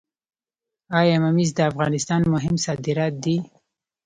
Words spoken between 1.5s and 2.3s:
د افغانستان